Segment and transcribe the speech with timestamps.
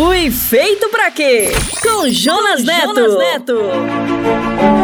[0.00, 1.50] Fui feito pra quê?
[1.82, 2.94] Com Jonas Neto.
[2.94, 4.79] Jonas Neto.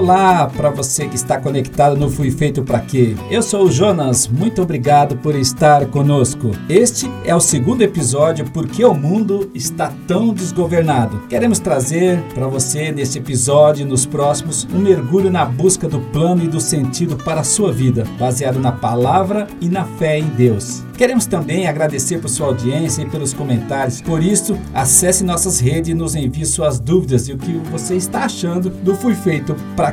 [0.00, 3.14] Olá para você que está conectado no Fui Feito para Quê.
[3.30, 6.52] Eu sou o Jonas, muito obrigado por estar conosco.
[6.70, 11.20] Este é o segundo episódio Porque o Mundo Está Tão Desgovernado.
[11.28, 16.44] Queremos trazer para você neste episódio e nos próximos um mergulho na busca do plano
[16.44, 20.82] e do sentido para a sua vida, baseado na palavra e na fé em Deus.
[21.00, 24.02] Queremos também agradecer por sua audiência e pelos comentários.
[24.02, 28.24] Por isso, acesse nossas redes e nos envie suas dúvidas e o que você está
[28.24, 29.89] achando do Fui Feito para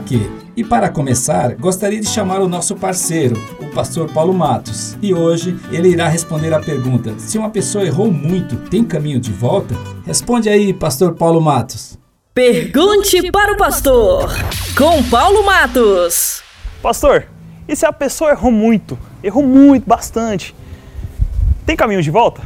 [0.55, 4.97] E para começar, gostaria de chamar o nosso parceiro, o pastor Paulo Matos.
[5.01, 9.31] E hoje ele irá responder a pergunta: se uma pessoa errou muito, tem caminho de
[9.31, 9.75] volta?
[10.05, 11.97] Responde aí, pastor Paulo Matos.
[12.33, 14.29] Pergunte para o pastor,
[14.77, 16.41] com Paulo Matos.
[16.81, 17.25] Pastor,
[17.67, 20.55] e se a pessoa errou muito, errou muito, bastante,
[21.65, 22.41] tem caminho de volta?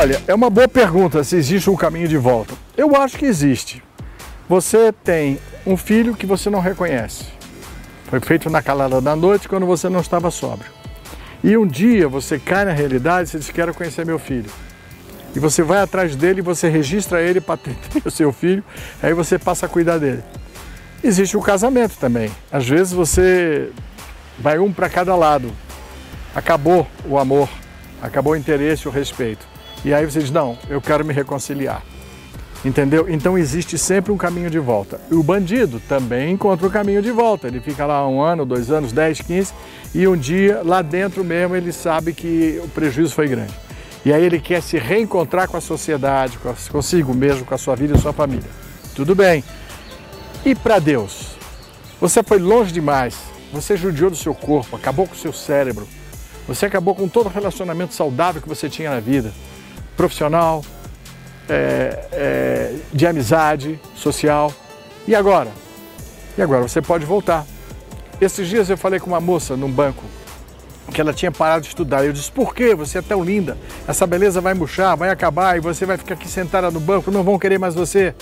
[0.00, 2.54] Olha, é uma boa pergunta se existe um caminho de volta.
[2.74, 3.82] Eu acho que existe.
[4.48, 7.26] Você tem um filho que você não reconhece.
[8.06, 10.70] Foi feito na calada da noite quando você não estava sóbrio.
[11.44, 14.50] E um dia você cai na realidade e diz: Quero conhecer meu filho.
[15.36, 18.64] E você vai atrás dele você registra ele para ter o seu filho,
[19.02, 20.24] aí você passa a cuidar dele.
[21.04, 22.30] Existe o casamento também.
[22.50, 23.70] Às vezes você
[24.38, 25.52] vai um para cada lado.
[26.34, 27.50] Acabou o amor,
[28.00, 29.49] acabou o interesse, o respeito.
[29.84, 31.82] E aí você diz: Não, eu quero me reconciliar.
[32.62, 33.08] Entendeu?
[33.08, 35.00] Então existe sempre um caminho de volta.
[35.10, 37.46] E o bandido também encontra o caminho de volta.
[37.46, 39.52] Ele fica lá um ano, dois anos, dez, quinze,
[39.94, 43.54] e um dia, lá dentro mesmo, ele sabe que o prejuízo foi grande.
[44.04, 46.38] E aí ele quer se reencontrar com a sociedade,
[46.70, 48.48] consigo mesmo, com a sua vida e sua família.
[48.94, 49.42] Tudo bem,
[50.44, 51.32] e para Deus?
[52.00, 53.14] Você foi longe demais,
[53.52, 55.86] você judiou do seu corpo, acabou com o seu cérebro,
[56.48, 59.32] você acabou com todo o relacionamento saudável que você tinha na vida,
[59.96, 60.64] profissional,
[61.48, 64.52] é, é, de amizade, social.
[65.06, 65.50] E agora?
[66.36, 67.46] E agora você pode voltar.
[68.20, 70.04] Esses dias eu falei com uma moça num banco
[70.90, 72.04] que ela tinha parado de estudar.
[72.04, 73.56] Eu disse: Por que você é tão linda?
[73.86, 77.22] Essa beleza vai murchar, vai acabar e você vai ficar aqui sentada no banco, não
[77.22, 78.14] vão querer mais você.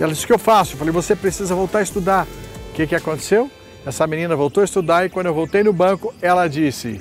[0.00, 0.74] Ela disse: O que eu faço?
[0.74, 2.26] Eu falei: Você precisa voltar a estudar.
[2.70, 3.50] O que, que aconteceu?
[3.84, 7.00] Essa menina voltou a estudar e quando eu voltei no banco, ela disse: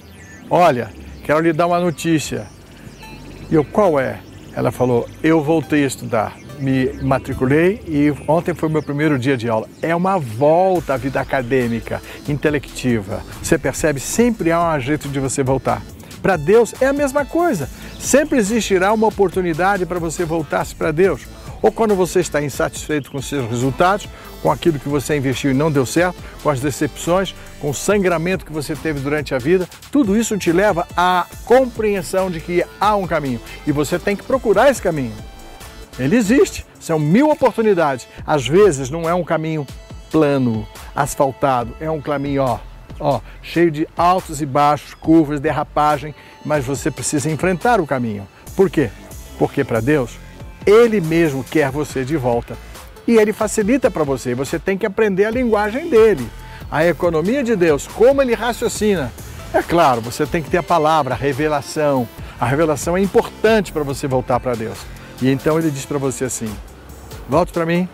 [0.50, 0.90] Olha,
[1.24, 2.48] quero lhe dar uma notícia.
[3.52, 4.20] E eu: Qual é?
[4.56, 6.38] Ela falou: Eu voltei a estudar.
[6.58, 9.68] Me matriculei e ontem foi meu primeiro dia de aula.
[9.82, 13.24] É uma volta à vida acadêmica, intelectiva.
[13.42, 14.00] Você percebe?
[14.00, 15.82] Sempre há um jeito de você voltar.
[16.22, 17.68] Para Deus é a mesma coisa.
[18.00, 21.26] Sempre existirá uma oportunidade para você voltar-se para Deus
[21.62, 24.08] ou quando você está insatisfeito com seus resultados,
[24.42, 28.46] com aquilo que você investiu e não deu certo, com as decepções, com o sangramento
[28.46, 32.96] que você teve durante a vida, tudo isso te leva à compreensão de que há
[32.96, 35.14] um caminho e você tem que procurar esse caminho.
[36.00, 38.08] Ele existe, são mil oportunidades.
[38.26, 39.68] Às vezes não é um caminho
[40.10, 42.60] plano, asfaltado, é um caminho, ó,
[43.00, 48.28] ó, cheio de altos e baixos, curvas, derrapagem, mas você precisa enfrentar o caminho.
[48.56, 48.90] Por quê?
[49.38, 50.18] Porque para Deus
[50.66, 52.58] ele mesmo quer você de volta.
[53.08, 56.30] E ele facilita para você, você tem que aprender a linguagem dele.
[56.70, 59.12] A economia de Deus, como ele raciocina.
[59.54, 62.08] É claro, você tem que ter a palavra, a revelação.
[62.40, 64.78] A revelação é importante para você voltar para Deus.
[65.22, 66.50] E então ele diz para você assim:
[67.28, 67.90] volte para mim,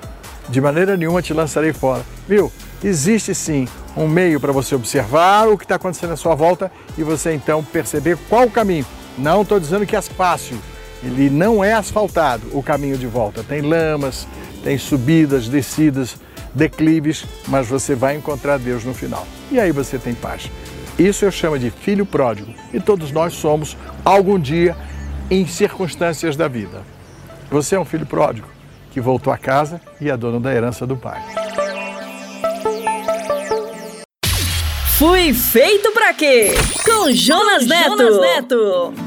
[0.50, 2.04] de maneira nenhuma te lançarei fora.
[2.28, 2.52] Viu?
[2.84, 7.04] Existe sim um meio para você observar o que está acontecendo à sua volta e
[7.04, 8.86] você então perceber qual o caminho.
[9.18, 10.60] Não estou dizendo que é fácil,
[11.04, 13.44] ele não é asfaltado o caminho de volta.
[13.44, 14.28] Tem lamas,
[14.64, 16.18] tem subidas, descidas,
[16.54, 19.26] declives, mas você vai encontrar Deus no final.
[19.52, 20.50] E aí você tem paz.
[20.98, 22.54] Isso eu chamo de filho pródigo.
[22.74, 24.76] E todos nós somos, algum dia,
[25.30, 26.82] em circunstâncias da vida.
[27.52, 28.48] Você é um filho pródigo
[28.92, 31.22] que voltou a casa e é dono da herança do pai.
[34.98, 36.56] Fui feito para quê?
[36.84, 37.98] Com Jonas Neto.
[37.98, 39.07] Jonas Neto.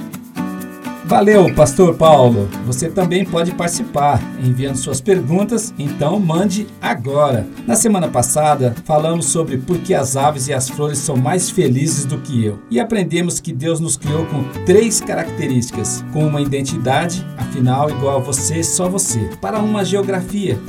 [1.11, 2.49] Valeu, Pastor Paulo.
[2.65, 7.49] Você também pode participar enviando suas perguntas, então mande agora.
[7.67, 12.05] Na semana passada, falamos sobre por que as aves e as flores são mais felizes
[12.05, 17.27] do que eu e aprendemos que Deus nos criou com três características: com uma identidade,
[17.37, 20.61] afinal, igual a você, só você, para uma geografia,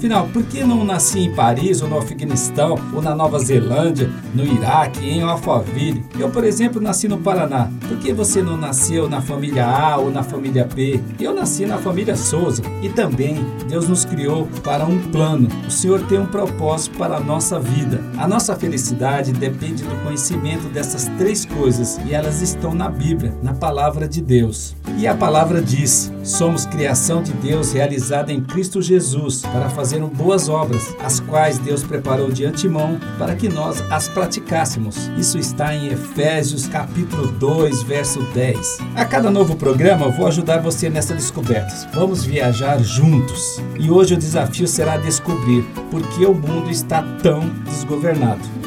[0.00, 4.42] Afinal, por que não nasci em Paris, ou no Afeganistão, ou na Nova Zelândia, no
[4.46, 6.02] Iraque, em Alphaville?
[6.18, 7.70] Eu, por exemplo, nasci no Paraná.
[7.86, 10.98] Por que você não nasceu na família A ou na família B?
[11.20, 12.62] Eu nasci na família Souza.
[12.80, 15.48] E também, Deus nos criou para um plano.
[15.68, 18.02] O Senhor tem um propósito para a nossa vida.
[18.16, 23.52] A nossa felicidade depende do conhecimento dessas três coisas e elas estão na Bíblia, na
[23.52, 24.79] palavra de Deus.
[24.98, 30.48] E a palavra diz: somos criação de Deus realizada em Cristo Jesus para fazer boas
[30.48, 35.10] obras, as quais Deus preparou de antemão para que nós as praticássemos.
[35.16, 38.78] Isso está em Efésios capítulo 2, verso 10.
[38.94, 41.90] A cada novo programa vou ajudar você nessa descoberta.
[41.92, 43.60] Vamos viajar juntos.
[43.78, 48.59] E hoje o desafio será descobrir por que o mundo está tão desgovernado.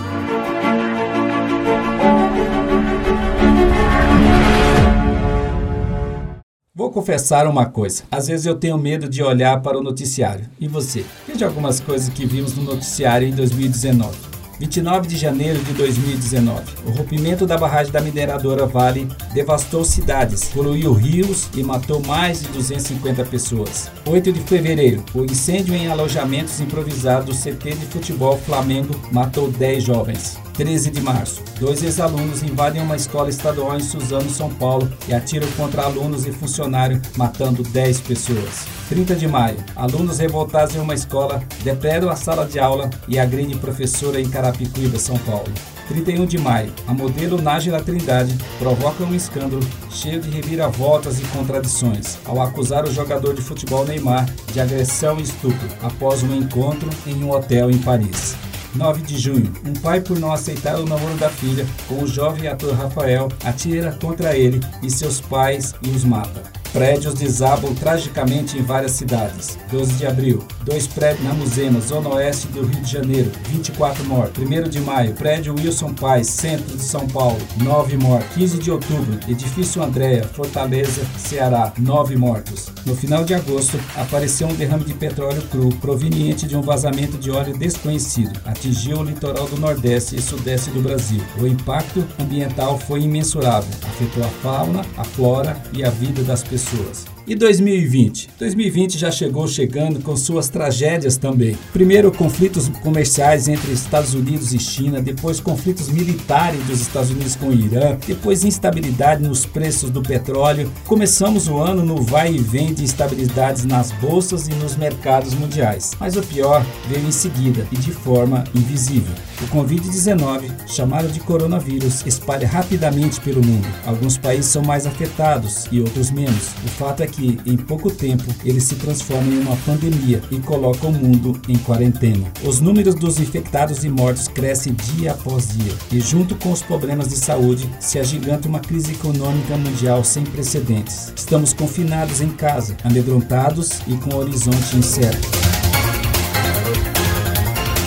[6.94, 8.04] Confessar uma coisa.
[8.10, 10.45] Às vezes eu tenho medo de olhar para o noticiário.
[10.60, 11.04] E você?
[11.28, 14.34] Veja algumas coisas que vimos no noticiário em 2019.
[14.60, 16.62] 29 de janeiro de 2019.
[16.86, 22.48] O rompimento da barragem da mineradora Vale devastou cidades, poluiu rios e matou mais de
[22.50, 23.92] 250 pessoas.
[24.06, 25.04] 8 de fevereiro.
[25.13, 30.43] O incêndio em alojamentos improvisados do CT de futebol Flamengo matou 10 jovens.
[30.53, 31.41] 13 de março.
[31.59, 36.31] Dois ex-alunos invadem uma escola estadual em Suzano, São Paulo e atiram contra alunos e
[36.31, 38.65] funcionário, matando 10 pessoas.
[38.89, 39.57] 30 de maio.
[39.75, 45.00] Alunos revoltados em uma escola depredam a sala de aula e agridem professora em Carapicuíba,
[45.00, 45.51] São Paulo.
[45.88, 52.17] 31 de maio, a modelo Nájila Trindade provoca um escândalo cheio de reviravoltas e contradições
[52.25, 57.21] ao acusar o jogador de futebol Neymar de agressão e estupro após um encontro em
[57.23, 58.35] um hotel em Paris.
[58.75, 62.48] 9 de junho, um pai, por não aceitar o namoro da filha com o jovem
[62.48, 66.62] ator Rafael, atira contra ele e seus pais e os mata.
[66.74, 69.60] Prédios desabam tragicamente em várias cidades.
[69.70, 74.44] 12 de abril, dois prédios na Musema, zona oeste do Rio de Janeiro, 24 mortos.
[74.44, 78.34] 1 de maio, prédio Wilson Paz, centro de São Paulo, 9 mortos.
[78.34, 82.72] 15 de outubro, edifício Andréa, Fortaleza, Ceará, 9 mortos.
[82.88, 87.30] No final de agosto, apareceu um derrame de petróleo cru proveniente de um vazamento de
[87.30, 88.40] óleo desconhecido.
[88.46, 91.22] Atingiu o litoral do Nordeste e Sudeste do Brasil.
[91.40, 93.70] O impacto ambiental foi imensurável.
[93.84, 97.12] Afetou a fauna, a flora e a vida das pessoas pessoas.
[97.25, 98.31] E 2020?
[98.38, 101.58] 2020 já chegou chegando com suas tragédias também.
[101.72, 107.48] Primeiro, conflitos comerciais entre Estados Unidos e China, depois, conflitos militares dos Estados Unidos com
[107.48, 110.70] o Irã, depois, instabilidade nos preços do petróleo.
[110.86, 115.92] Começamos o ano no vai e vem de instabilidades nas bolsas e nos mercados mundiais.
[115.98, 119.14] Mas o pior veio em seguida e de forma invisível.
[119.42, 123.68] O Covid-19, chamado de coronavírus, espalha rapidamente pelo mundo.
[123.86, 126.50] Alguns países são mais afetados e outros menos.
[126.66, 130.88] O fato é que, em pouco tempo, ele se transforma em uma pandemia e coloca
[130.88, 132.31] o mundo em quarentena.
[132.44, 137.10] Os números dos infectados e mortos crescem dia após dia, e junto com os problemas
[137.10, 141.13] de saúde, se agiganta uma crise econômica mundial sem precedentes.
[141.15, 145.52] Estamos confinados em casa, amedrontados e com o horizonte incerto.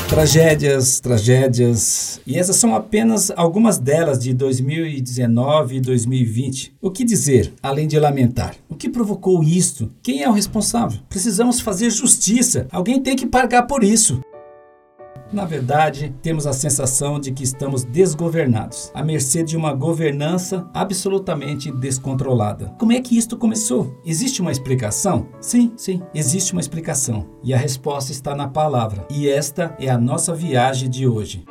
[0.08, 2.20] Tragédias, tragédias.
[2.24, 6.76] E essas são apenas algumas delas de 2019 e 2020.
[6.80, 8.54] O que dizer, além de lamentar?
[8.68, 9.90] O que provocou isto?
[10.04, 11.00] Quem é o responsável?
[11.08, 12.68] Precisamos fazer justiça.
[12.70, 14.20] Alguém tem que pagar por isso.
[15.32, 21.70] Na verdade, temos a sensação de que estamos desgovernados, à mercê de uma governança absolutamente
[21.72, 22.74] descontrolada.
[22.78, 24.00] Como é que isto começou?
[24.04, 25.28] Existe uma explicação?
[25.40, 27.26] Sim, sim, existe uma explicação.
[27.42, 29.06] E a resposta está na palavra.
[29.10, 31.44] E esta é a nossa viagem de hoje.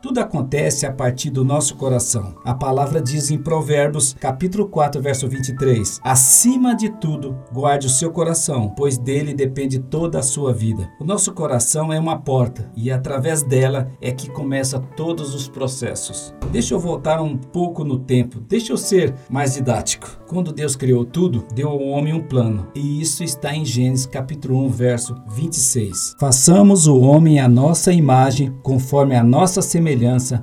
[0.00, 2.36] Tudo acontece a partir do nosso coração.
[2.44, 8.12] A palavra diz em Provérbios, capítulo 4, verso 23: Acima de tudo, guarde o seu
[8.12, 10.88] coração, pois dele depende toda a sua vida.
[11.00, 16.32] O nosso coração é uma porta e através dela é que começa todos os processos.
[16.52, 20.20] Deixa eu voltar um pouco no tempo, deixa eu ser mais didático.
[20.28, 24.64] Quando Deus criou tudo, deu ao homem um plano, e isso está em Gênesis capítulo
[24.66, 26.14] 1, verso 26.
[26.20, 29.87] Façamos o homem à nossa imagem, conforme a nossa semelhança,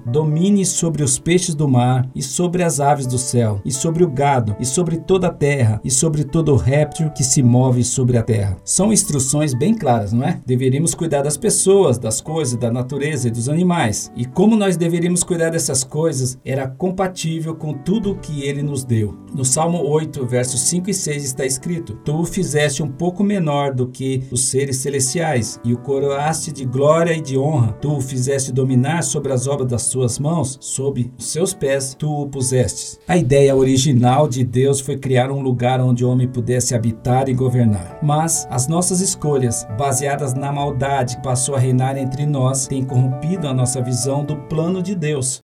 [0.06, 4.10] domine sobre os peixes do mar, e sobre as aves do céu, e sobre o
[4.10, 8.24] gado, e sobre toda a terra, e sobre todo réptil que se move sobre a
[8.24, 8.58] terra.
[8.64, 10.40] São instruções bem claras, não é?
[10.46, 14.12] Deveríamos cuidar das pessoas, das coisas, da natureza e dos animais.
[14.16, 18.84] E como nós deveríamos cuidar dessas coisas era compatível com tudo o que ele nos
[18.84, 19.16] deu.
[19.34, 23.24] No Salmo Salmo 8, versos 5 e 6 está escrito: Tu o fizeste um pouco
[23.24, 27.74] menor do que os seres celestiais, e o coroaste de glória e de honra.
[27.74, 32.22] Tu o fizeste dominar sobre as obras das suas mãos, sob os seus pés tu
[32.22, 33.00] o pusestes.
[33.08, 37.34] A ideia original de Deus foi criar um lugar onde o homem pudesse habitar e
[37.34, 38.00] governar.
[38.01, 43.48] Mas as nossas escolhas, baseadas na maldade que passou a reinar entre nós, têm corrompido
[43.48, 45.45] a nossa visão do plano de Deus.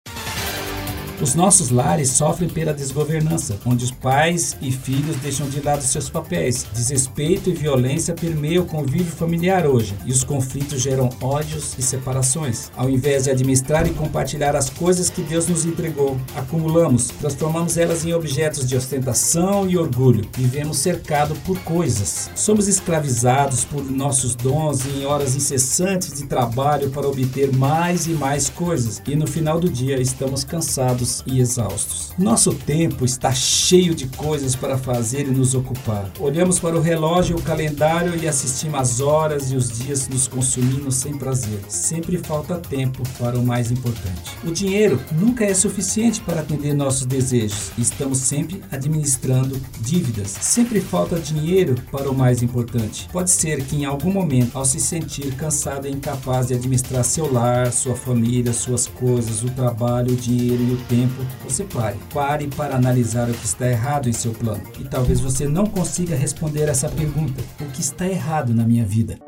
[1.20, 6.08] Os nossos lares sofrem pela desgovernança, onde os pais e filhos deixam de lado seus
[6.08, 6.64] papéis.
[6.72, 12.70] Desrespeito e violência permeiam o convívio familiar hoje, e os conflitos geram ódios e separações.
[12.76, 18.04] Ao invés de administrar e compartilhar as coisas que Deus nos entregou, acumulamos, transformamos elas
[18.04, 20.24] em objetos de ostentação e orgulho.
[20.36, 22.30] Vivemos cercados por coisas.
[22.36, 28.10] Somos escravizados por nossos dons e em horas incessantes de trabalho para obter mais e
[28.10, 32.12] mais coisas, e no final do dia estamos cansados cansados e exaustos.
[32.18, 36.10] Nosso tempo está cheio de coisas para fazer e nos ocupar.
[36.18, 40.28] Olhamos para o relógio e o calendário e assistimos as horas e os dias nos
[40.28, 41.60] consumindo sem prazer.
[41.68, 44.36] Sempre falta tempo para o mais importante.
[44.44, 47.70] O dinheiro nunca é suficiente para atender nossos desejos.
[47.78, 50.28] Estamos sempre administrando dívidas.
[50.28, 53.08] Sempre falta dinheiro para o mais importante.
[53.12, 57.32] Pode ser que em algum momento, ao se sentir cansado e incapaz de administrar seu
[57.32, 61.96] lar, sua família, suas coisas, o trabalho, o dinheiro e o tempo, tempo, você pare.
[62.12, 64.62] Pare para analisar o que está errado em seu plano.
[64.80, 69.27] E talvez você não consiga responder essa pergunta: o que está errado na minha vida?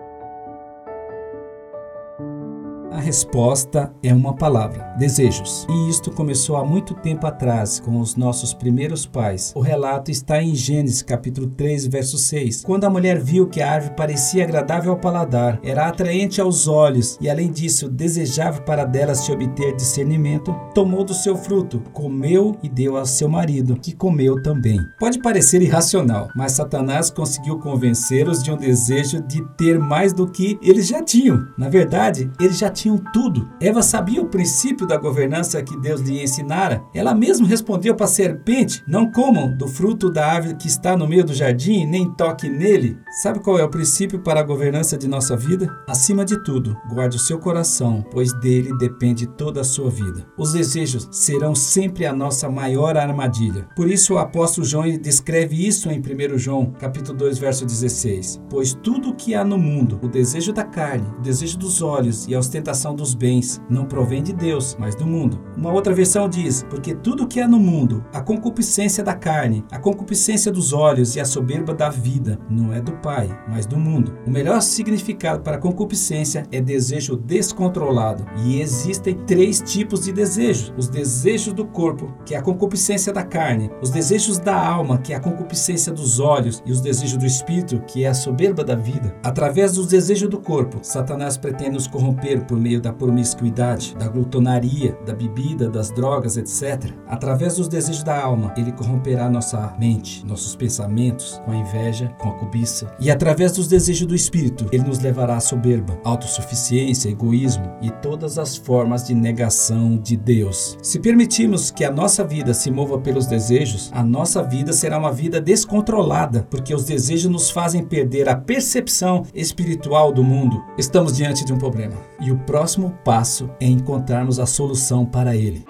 [3.00, 5.66] A resposta é uma palavra: desejos.
[5.70, 9.54] E isto começou há muito tempo atrás com os nossos primeiros pais.
[9.56, 12.62] O relato está em Gênesis capítulo 3, verso 6.
[12.62, 17.16] Quando a mulher viu que a árvore parecia agradável ao paladar, era atraente aos olhos
[17.22, 22.68] e além disso desejável para dela se obter discernimento, tomou do seu fruto, comeu e
[22.68, 24.78] deu ao seu marido, que comeu também.
[24.98, 30.58] Pode parecer irracional, mas Satanás conseguiu convencê-los de um desejo de ter mais do que
[30.60, 31.46] eles já tinham.
[31.56, 33.48] Na verdade, eles já tinham tinham tudo.
[33.60, 36.82] Eva sabia o princípio da governança que Deus lhe ensinara.
[36.92, 41.06] Ela mesma respondeu para a serpente: Não comam do fruto da árvore que está no
[41.06, 42.98] meio do jardim, nem toque nele.
[43.22, 45.70] Sabe qual é o princípio para a governança de nossa vida?
[45.86, 50.26] Acima de tudo, guarde o seu coração, pois dele depende toda a sua vida.
[50.36, 53.68] Os desejos serão sempre a nossa maior armadilha.
[53.76, 58.40] Por isso o apóstolo João descreve isso em 1 João, capítulo 2, verso 16.
[58.48, 62.26] Pois tudo o que há no mundo, o desejo da carne, o desejo dos olhos
[62.26, 65.40] e a ostentação dos bens não provém de Deus, mas do mundo.
[65.56, 69.78] Uma outra versão diz: Porque tudo que há no mundo, a concupiscência da carne, a
[69.78, 74.16] concupiscência dos olhos e a soberba da vida, não é do Pai, mas do mundo.
[74.26, 78.24] O melhor significado para concupiscência é desejo descontrolado.
[78.44, 83.22] E existem três tipos de desejos: os desejos do corpo, que é a concupiscência da
[83.22, 87.26] carne, os desejos da alma, que é a concupiscência dos olhos, e os desejos do
[87.26, 89.14] espírito, que é a soberba da vida.
[89.22, 94.96] Através dos desejos do corpo, Satanás pretende nos corromper por meio da promiscuidade, da glutonaria,
[95.06, 96.92] da bebida, das drogas, etc.
[97.08, 102.28] Através dos desejos da alma, ele corromperá nossa mente, nossos pensamentos, com a inveja, com
[102.28, 102.94] a cobiça.
[103.00, 108.38] E através dos desejos do espírito, ele nos levará à soberba, autossuficiência, egoísmo e todas
[108.38, 110.76] as formas de negação de Deus.
[110.82, 115.12] Se permitirmos que a nossa vida se mova pelos desejos, a nossa vida será uma
[115.12, 120.62] vida descontrolada, porque os desejos nos fazem perder a percepção espiritual do mundo.
[120.76, 121.94] Estamos diante de um problema.
[122.20, 122.59] E o próximo
[123.04, 125.64] passo é encontrarmos a solução para ele.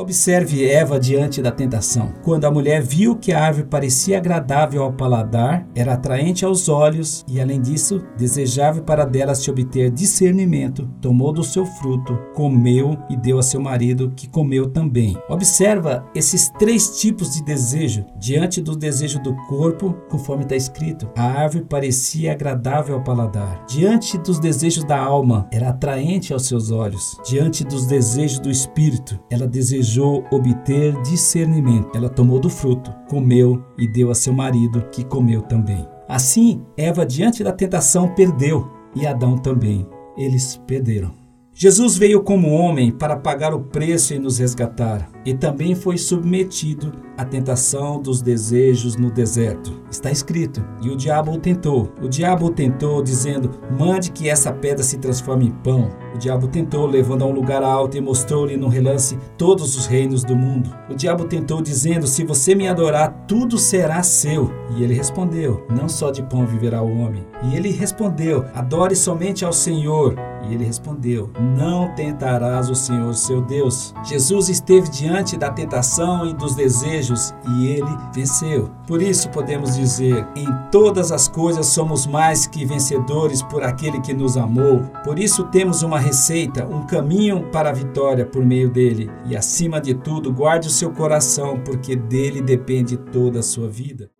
[0.00, 2.14] Observe Eva diante da tentação.
[2.22, 7.22] Quando a mulher viu que a árvore parecia agradável ao paladar, era atraente aos olhos
[7.28, 13.16] e, além disso, desejável para dela se obter discernimento, tomou do seu fruto, comeu e
[13.16, 15.18] deu a seu marido, que comeu também.
[15.28, 21.10] Observa esses três tipos de desejo diante do desejo do corpo, conforme está escrito.
[21.14, 23.66] A árvore parecia agradável ao paladar.
[23.68, 27.18] Diante dos desejos da alma, era atraente aos seus olhos.
[27.28, 31.90] Diante dos desejos do espírito, ela desejou desejou obter discernimento.
[31.96, 35.86] Ela tomou do fruto, comeu e deu a seu marido, que comeu também.
[36.08, 39.86] Assim, Eva, diante da tentação, perdeu, e Adão também.
[40.16, 41.19] Eles perderam.
[41.62, 46.90] Jesus veio como homem para pagar o preço e nos resgatar, e também foi submetido
[47.18, 49.78] à tentação dos desejos no deserto.
[49.90, 51.92] Está escrito: E o diabo o tentou.
[52.00, 55.90] O diabo o tentou, dizendo: Mande que essa pedra se transforme em pão.
[56.14, 60.24] O diabo tentou, levando a um lugar alto e mostrou-lhe no relance todos os reinos
[60.24, 60.74] do mundo.
[60.88, 64.50] O diabo tentou, dizendo: Se você me adorar, tudo será seu.
[64.74, 67.22] E ele respondeu: Não só de pão viverá o homem.
[67.42, 70.16] E ele respondeu: Adore somente ao Senhor
[70.48, 73.94] E ele respondeu: Não tentarás o Senhor seu Deus.
[74.04, 78.70] Jesus esteve diante da tentação e dos desejos e ele venceu.
[78.86, 84.12] Por isso podemos dizer: em todas as coisas somos mais que vencedores por aquele que
[84.12, 84.82] nos amou.
[85.04, 89.10] Por isso temos uma receita, um caminho para a vitória por meio dele.
[89.26, 94.10] E acima de tudo, guarde o seu coração, porque dele depende toda a sua vida.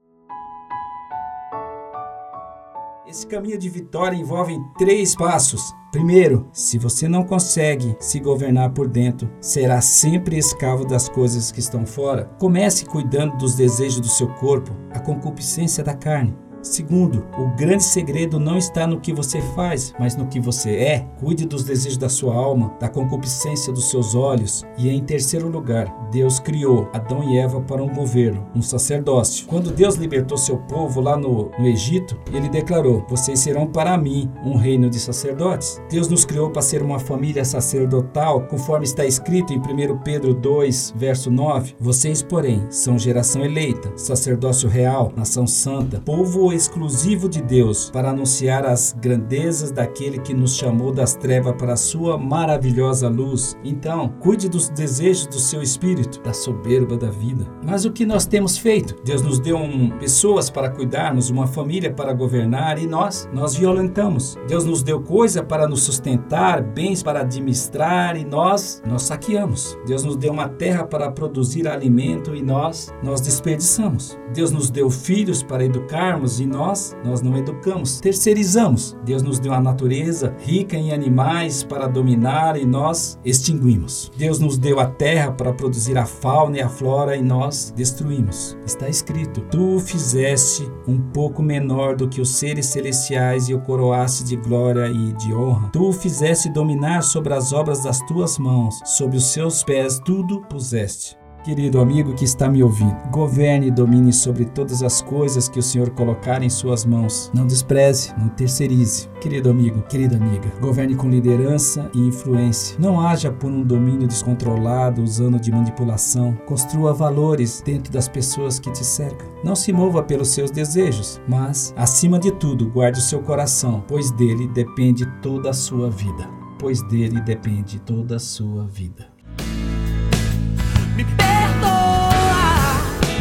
[3.11, 5.75] Esse caminho de vitória envolve três passos.
[5.91, 11.59] Primeiro, se você não consegue se governar por dentro, será sempre escravo das coisas que
[11.59, 12.27] estão fora.
[12.39, 16.39] Comece cuidando dos desejos do seu corpo, a concupiscência da carne.
[16.63, 21.07] Segundo, o grande segredo não está no que você faz, mas no que você é.
[21.19, 24.65] Cuide dos desejos da sua alma, da concupiscência dos seus olhos.
[24.77, 29.47] E em terceiro lugar, Deus criou Adão e Eva para um governo, um sacerdócio.
[29.47, 34.31] Quando Deus libertou seu povo lá no, no Egito, ele declarou: Vocês serão para mim
[34.45, 35.81] um reino de sacerdotes.
[35.91, 40.95] Deus nos criou para ser uma família sacerdotal, conforme está escrito em 1 Pedro 2,
[40.97, 41.75] verso 9.
[41.81, 48.65] Vocês, porém, são geração eleita, sacerdócio real, nação santa, povo exclusivo de Deus para anunciar
[48.67, 53.57] as grandezas daquele que nos chamou das trevas para a sua maravilhosa luz.
[53.65, 57.47] Então, cuide dos desejos do seu espírito, da soberba da vida.
[57.65, 58.97] Mas o que nós temos feito?
[59.05, 64.37] Deus nos deu um, pessoas para cuidarmos, uma família para governar e nós, nós violentamos.
[64.49, 69.79] Deus nos deu coisa para nos sustentar, bens para administrar e nós, nós saqueamos.
[69.87, 74.19] Deus nos deu uma terra para produzir alimento e nós, nós desperdiçamos.
[74.33, 78.97] Deus nos deu filhos para educarmos e nós, nós não educamos, terceirizamos.
[79.05, 84.11] Deus nos deu a natureza rica em animais para dominar e nós extinguimos.
[84.17, 88.57] Deus nos deu a terra para produzir a fauna e a flora e nós destruímos.
[88.67, 94.25] Está escrito: Tu fizeste um pouco menor do que os seres celestiais e o coroaste
[94.25, 95.71] de glória e de honra.
[95.73, 101.20] Tu fizeste dominar sobre as obras das tuas mãos, sobre os seus pés tudo puseste.
[101.43, 105.63] Querido amigo que está me ouvindo, governe e domine sobre todas as coisas que o
[105.63, 107.31] Senhor colocar em suas mãos.
[107.35, 109.09] Não despreze, não terceirize.
[109.23, 112.77] Querido amigo, querida amiga, governe com liderança e influência.
[112.79, 116.35] Não haja por um domínio descontrolado, usando de manipulação.
[116.45, 119.27] Construa valores dentro das pessoas que te cercam.
[119.43, 124.11] Não se mova pelos seus desejos, mas, acima de tudo, guarde o seu coração, pois
[124.11, 126.29] dele depende toda a sua vida.
[126.59, 129.10] Pois dele depende toda a sua vida.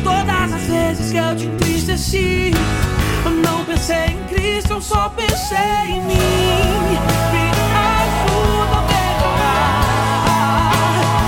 [0.04, 2.52] Todas as vezes que eu te entristeci.
[3.26, 5.58] Eu não pensei em Cristo, eu só pensei
[5.90, 6.16] em mim.
[7.32, 9.92] Me ajuda a melhorar.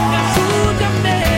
[0.09, 1.31] Me ajude a melhorar.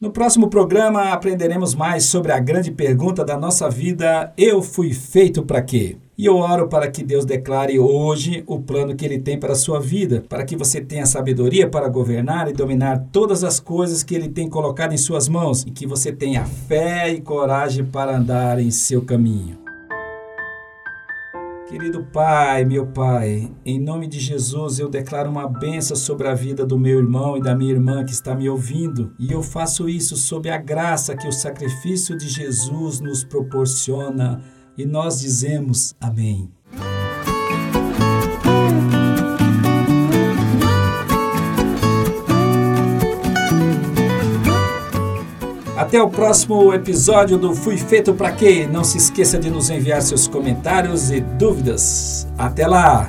[0.00, 5.42] No próximo programa aprenderemos mais sobre a grande pergunta da nossa vida: eu fui feito
[5.42, 5.96] para quê?
[6.20, 9.56] E eu oro para que Deus declare hoje o plano que Ele tem para a
[9.56, 14.14] sua vida, para que você tenha sabedoria para governar e dominar todas as coisas que
[14.14, 18.58] Ele tem colocado em suas mãos e que você tenha fé e coragem para andar
[18.60, 19.56] em seu caminho.
[21.66, 26.66] Querido Pai, meu Pai, em nome de Jesus eu declaro uma benção sobre a vida
[26.66, 30.16] do meu irmão e da minha irmã que está me ouvindo, e eu faço isso
[30.16, 34.42] sob a graça que o sacrifício de Jesus nos proporciona,
[34.80, 36.50] e nós dizemos amém.
[45.76, 48.68] Até o próximo episódio do Fui Feito Pra Quê?
[48.70, 52.28] Não se esqueça de nos enviar seus comentários e dúvidas.
[52.38, 53.08] Até lá!